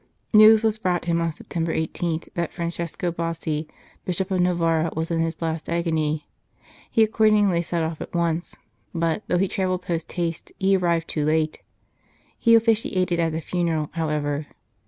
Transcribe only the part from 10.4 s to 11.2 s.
he arrived